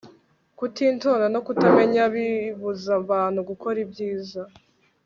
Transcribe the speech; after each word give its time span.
kutitonda 0.57 1.25
no 1.33 1.39
kutamenya 1.45 2.03
bibuza 2.13 2.89
abantu 3.01 3.39
gukora 3.49 3.77
ibyiza 3.85 4.41